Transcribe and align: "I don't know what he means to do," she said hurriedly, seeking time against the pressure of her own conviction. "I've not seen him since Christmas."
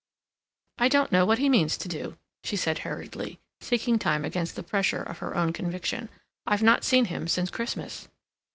"I 0.79 0.87
don't 0.87 1.11
know 1.11 1.27
what 1.27 1.37
he 1.37 1.47
means 1.47 1.77
to 1.77 1.87
do," 1.87 2.17
she 2.43 2.55
said 2.55 2.79
hurriedly, 2.79 3.37
seeking 3.59 3.99
time 3.99 4.25
against 4.25 4.55
the 4.55 4.63
pressure 4.63 5.03
of 5.03 5.19
her 5.19 5.35
own 5.35 5.53
conviction. 5.53 6.09
"I've 6.47 6.63
not 6.63 6.83
seen 6.83 7.05
him 7.05 7.27
since 7.27 7.51
Christmas." 7.51 8.07